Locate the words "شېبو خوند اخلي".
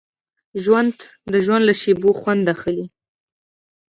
1.81-2.85